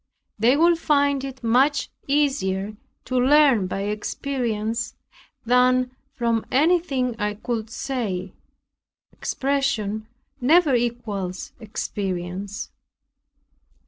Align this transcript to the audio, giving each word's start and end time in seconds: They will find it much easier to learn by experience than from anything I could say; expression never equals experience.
They 0.39 0.57
will 0.57 0.75
find 0.75 1.23
it 1.23 1.43
much 1.43 1.91
easier 2.07 2.75
to 3.05 3.19
learn 3.19 3.67
by 3.67 3.81
experience 3.81 4.95
than 5.45 5.91
from 6.15 6.43
anything 6.51 7.15
I 7.19 7.35
could 7.35 7.69
say; 7.69 8.33
expression 9.13 10.07
never 10.39 10.73
equals 10.73 11.51
experience. 11.59 12.71